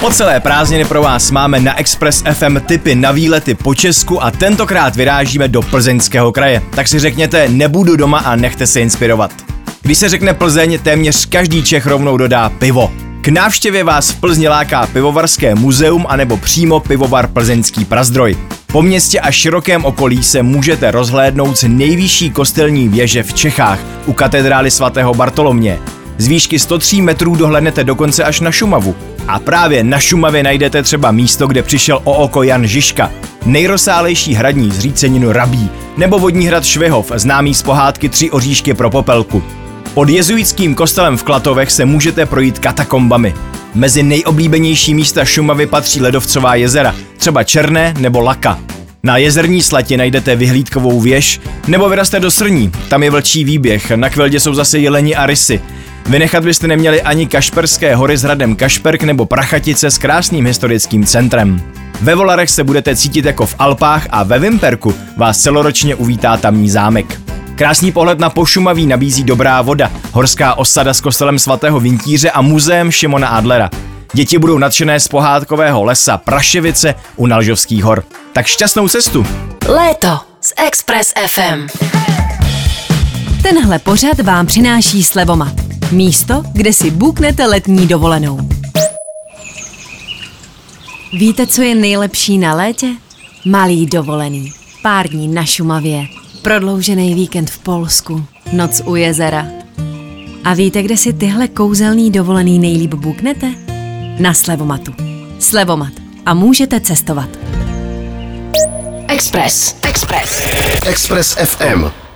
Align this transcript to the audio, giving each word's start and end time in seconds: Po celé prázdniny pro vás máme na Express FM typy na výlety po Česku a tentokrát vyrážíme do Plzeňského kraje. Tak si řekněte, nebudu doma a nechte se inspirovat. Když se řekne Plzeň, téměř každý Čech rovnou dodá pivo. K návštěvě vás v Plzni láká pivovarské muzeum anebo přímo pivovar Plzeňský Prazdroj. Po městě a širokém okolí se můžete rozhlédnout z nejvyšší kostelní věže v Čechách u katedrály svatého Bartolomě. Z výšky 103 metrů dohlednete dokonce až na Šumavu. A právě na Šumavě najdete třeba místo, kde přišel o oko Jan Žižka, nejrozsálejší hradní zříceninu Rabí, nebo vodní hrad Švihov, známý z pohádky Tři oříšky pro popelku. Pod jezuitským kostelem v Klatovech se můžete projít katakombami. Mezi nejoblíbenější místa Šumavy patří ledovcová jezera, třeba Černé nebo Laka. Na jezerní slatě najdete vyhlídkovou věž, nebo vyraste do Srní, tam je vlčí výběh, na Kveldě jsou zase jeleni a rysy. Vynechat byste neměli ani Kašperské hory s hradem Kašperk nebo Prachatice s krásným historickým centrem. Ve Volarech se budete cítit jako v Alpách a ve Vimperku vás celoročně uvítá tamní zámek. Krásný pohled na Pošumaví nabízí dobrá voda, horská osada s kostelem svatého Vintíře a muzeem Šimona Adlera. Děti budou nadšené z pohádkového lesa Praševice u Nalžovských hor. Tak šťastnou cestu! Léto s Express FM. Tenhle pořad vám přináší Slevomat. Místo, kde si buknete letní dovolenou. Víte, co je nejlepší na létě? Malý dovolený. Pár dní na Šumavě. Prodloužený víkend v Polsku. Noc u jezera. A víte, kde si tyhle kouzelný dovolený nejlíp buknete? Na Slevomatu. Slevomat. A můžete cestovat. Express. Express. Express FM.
Po 0.00 0.10
celé 0.10 0.40
prázdniny 0.40 0.84
pro 0.84 1.02
vás 1.02 1.30
máme 1.30 1.60
na 1.60 1.78
Express 1.78 2.22
FM 2.32 2.60
typy 2.60 2.94
na 2.94 3.12
výlety 3.12 3.54
po 3.54 3.74
Česku 3.74 4.24
a 4.24 4.30
tentokrát 4.30 4.96
vyrážíme 4.96 5.48
do 5.48 5.62
Plzeňského 5.62 6.32
kraje. 6.32 6.62
Tak 6.70 6.88
si 6.88 6.98
řekněte, 6.98 7.48
nebudu 7.48 7.96
doma 7.96 8.18
a 8.18 8.36
nechte 8.36 8.66
se 8.66 8.80
inspirovat. 8.80 9.30
Když 9.82 9.98
se 9.98 10.08
řekne 10.08 10.34
Plzeň, 10.34 10.78
téměř 10.78 11.26
každý 11.26 11.62
Čech 11.62 11.86
rovnou 11.86 12.16
dodá 12.16 12.48
pivo. 12.48 12.92
K 13.20 13.28
návštěvě 13.28 13.84
vás 13.84 14.10
v 14.10 14.20
Plzni 14.20 14.48
láká 14.48 14.86
pivovarské 14.86 15.54
muzeum 15.54 16.06
anebo 16.08 16.36
přímo 16.36 16.80
pivovar 16.80 17.26
Plzeňský 17.26 17.84
Prazdroj. 17.84 18.36
Po 18.66 18.82
městě 18.82 19.20
a 19.20 19.30
širokém 19.30 19.84
okolí 19.84 20.22
se 20.22 20.42
můžete 20.42 20.90
rozhlédnout 20.90 21.58
z 21.58 21.68
nejvyšší 21.68 22.30
kostelní 22.30 22.88
věže 22.88 23.22
v 23.22 23.34
Čechách 23.34 23.78
u 24.06 24.12
katedrály 24.12 24.70
svatého 24.70 25.14
Bartolomě. 25.14 25.78
Z 26.18 26.26
výšky 26.26 26.58
103 26.58 27.02
metrů 27.02 27.36
dohlednete 27.36 27.84
dokonce 27.84 28.24
až 28.24 28.40
na 28.40 28.52
Šumavu. 28.52 28.96
A 29.28 29.38
právě 29.38 29.84
na 29.84 30.00
Šumavě 30.00 30.42
najdete 30.42 30.82
třeba 30.82 31.10
místo, 31.10 31.46
kde 31.46 31.62
přišel 31.62 32.00
o 32.04 32.12
oko 32.12 32.42
Jan 32.42 32.66
Žižka, 32.66 33.10
nejrozsálejší 33.46 34.34
hradní 34.34 34.70
zříceninu 34.70 35.32
Rabí, 35.32 35.70
nebo 35.96 36.18
vodní 36.18 36.46
hrad 36.46 36.64
Švihov, 36.64 37.12
známý 37.14 37.54
z 37.54 37.62
pohádky 37.62 38.08
Tři 38.08 38.30
oříšky 38.30 38.74
pro 38.74 38.90
popelku. 38.90 39.42
Pod 39.94 40.08
jezuitským 40.08 40.74
kostelem 40.74 41.16
v 41.16 41.22
Klatovech 41.22 41.70
se 41.70 41.84
můžete 41.84 42.26
projít 42.26 42.58
katakombami. 42.58 43.34
Mezi 43.74 44.02
nejoblíbenější 44.02 44.94
místa 44.94 45.24
Šumavy 45.24 45.66
patří 45.66 46.00
ledovcová 46.00 46.54
jezera, 46.54 46.94
třeba 47.16 47.44
Černé 47.44 47.94
nebo 47.98 48.20
Laka. 48.20 48.58
Na 49.02 49.16
jezerní 49.16 49.62
slatě 49.62 49.96
najdete 49.96 50.36
vyhlídkovou 50.36 51.00
věž, 51.00 51.40
nebo 51.66 51.88
vyraste 51.88 52.20
do 52.20 52.30
Srní, 52.30 52.72
tam 52.88 53.02
je 53.02 53.10
vlčí 53.10 53.44
výběh, 53.44 53.90
na 53.90 54.10
Kveldě 54.10 54.40
jsou 54.40 54.54
zase 54.54 54.78
jeleni 54.78 55.14
a 55.14 55.26
rysy. 55.26 55.60
Vynechat 56.08 56.44
byste 56.44 56.66
neměli 56.66 57.02
ani 57.02 57.26
Kašperské 57.26 57.96
hory 57.96 58.16
s 58.16 58.22
hradem 58.22 58.56
Kašperk 58.56 59.02
nebo 59.02 59.26
Prachatice 59.26 59.90
s 59.90 59.98
krásným 59.98 60.46
historickým 60.46 61.06
centrem. 61.06 61.62
Ve 62.00 62.14
Volarech 62.14 62.50
se 62.50 62.64
budete 62.64 62.96
cítit 62.96 63.24
jako 63.24 63.46
v 63.46 63.54
Alpách 63.58 64.06
a 64.10 64.22
ve 64.22 64.38
Vimperku 64.38 64.94
vás 65.16 65.38
celoročně 65.38 65.94
uvítá 65.94 66.36
tamní 66.36 66.70
zámek. 66.70 67.20
Krásný 67.54 67.92
pohled 67.92 68.18
na 68.18 68.30
Pošumaví 68.30 68.86
nabízí 68.86 69.24
dobrá 69.24 69.62
voda, 69.62 69.90
horská 70.12 70.54
osada 70.54 70.94
s 70.94 71.00
kostelem 71.00 71.38
svatého 71.38 71.80
Vintíře 71.80 72.30
a 72.30 72.42
muzeem 72.42 72.90
Šimona 72.90 73.28
Adlera. 73.28 73.70
Děti 74.12 74.38
budou 74.38 74.58
nadšené 74.58 75.00
z 75.00 75.08
pohádkového 75.08 75.84
lesa 75.84 76.16
Praševice 76.16 76.94
u 77.16 77.26
Nalžovských 77.26 77.84
hor. 77.84 78.04
Tak 78.32 78.46
šťastnou 78.46 78.88
cestu! 78.88 79.26
Léto 79.68 80.18
s 80.40 80.54
Express 80.66 81.12
FM. 81.26 81.66
Tenhle 83.42 83.78
pořad 83.78 84.20
vám 84.20 84.46
přináší 84.46 85.04
Slevomat. 85.04 85.67
Místo, 85.92 86.42
kde 86.52 86.72
si 86.72 86.90
buknete 86.90 87.46
letní 87.46 87.86
dovolenou. 87.86 88.38
Víte, 91.12 91.46
co 91.46 91.62
je 91.62 91.74
nejlepší 91.74 92.38
na 92.38 92.54
létě? 92.54 92.86
Malý 93.44 93.86
dovolený. 93.86 94.52
Pár 94.82 95.08
dní 95.08 95.28
na 95.28 95.44
Šumavě. 95.44 96.06
Prodloužený 96.42 97.14
víkend 97.14 97.50
v 97.50 97.58
Polsku. 97.58 98.24
Noc 98.52 98.82
u 98.84 98.96
jezera. 98.96 99.46
A 100.44 100.54
víte, 100.54 100.82
kde 100.82 100.96
si 100.96 101.12
tyhle 101.12 101.48
kouzelný 101.48 102.10
dovolený 102.10 102.58
nejlíp 102.58 102.94
buknete? 102.94 103.54
Na 104.20 104.34
Slevomatu. 104.34 104.92
Slevomat. 105.38 105.92
A 106.26 106.34
můžete 106.34 106.80
cestovat. 106.80 107.28
Express. 109.08 109.76
Express. 109.82 110.42
Express 110.86 111.34
FM. 111.34 112.07